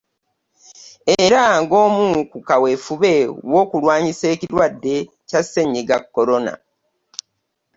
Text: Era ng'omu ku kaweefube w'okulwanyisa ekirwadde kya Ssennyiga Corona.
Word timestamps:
Era 1.23 1.41
ng'omu 1.61 2.05
ku 2.31 2.37
kaweefube 2.47 3.13
w'okulwanyisa 3.51 4.25
ekirwadde 4.33 4.95
kya 5.29 5.39
Ssennyiga 5.43 5.97
Corona. 6.15 6.53